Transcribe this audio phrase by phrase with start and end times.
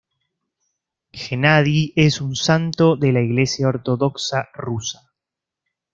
[1.13, 5.13] Gennadi es un santo de la Iglesia Ortodoxa Rusa.